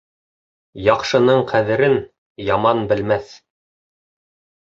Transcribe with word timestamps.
Яҡшының 0.85 1.41
ҡәҙерен 1.51 1.93
яман 2.45 2.81
белмәҫ. 2.93 3.35